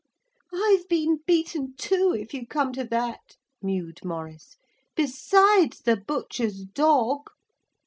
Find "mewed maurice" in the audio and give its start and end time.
3.61-4.57